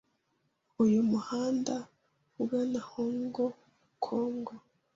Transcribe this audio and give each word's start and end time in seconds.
Uyu 0.83 0.99
muhanda 1.11 1.75
ugana 2.41 2.79
Hong 2.91 3.21
Kong. 4.05 4.45